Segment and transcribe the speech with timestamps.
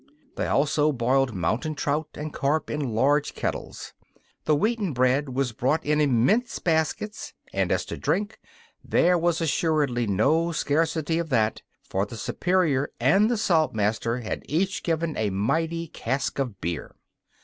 [0.35, 3.93] They also boiled mountain trout and carp in large kettles.
[4.45, 8.39] The wheaten bread was brought in immense baskets, and as to drink,
[8.83, 14.81] there was assuredly no scarcity of that, for the Superior and the Saltmaster had each
[14.81, 16.95] given a mighty cask of beer.